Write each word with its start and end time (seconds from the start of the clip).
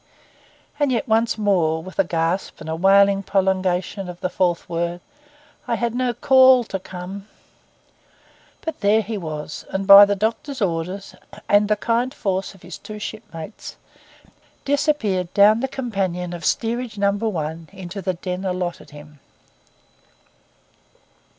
And 0.79 0.91
yet 0.91 1.07
once 1.07 1.37
more, 1.37 1.83
with 1.83 1.99
a 1.99 2.03
gasp 2.03 2.59
and 2.59 2.67
a 2.67 2.75
wailing 2.75 3.21
prolongation 3.21 4.09
of 4.09 4.19
the 4.19 4.31
fourth 4.31 4.67
word: 4.67 4.99
'I 5.67 5.75
had 5.75 5.93
no 5.93 6.11
call 6.11 6.63
to 6.63 6.79
come.' 6.79 7.27
But 8.61 8.79
there 8.79 9.03
he 9.03 9.15
was; 9.15 9.63
and 9.69 9.85
by 9.85 10.05
the 10.05 10.15
doctor's 10.15 10.59
orders 10.59 11.13
and 11.47 11.67
the 11.67 11.75
kind 11.75 12.15
force 12.15 12.55
of 12.55 12.63
his 12.63 12.79
two 12.79 12.97
shipmates 12.97 13.75
disappeared 14.65 15.31
down 15.35 15.59
the 15.59 15.67
companion 15.67 16.33
of 16.33 16.45
Steerage 16.45 16.97
No. 16.97 17.11
1 17.11 17.69
into 17.71 18.01
the 18.01 18.15
den 18.15 18.43
allotted 18.43 18.89
him. 18.89 19.19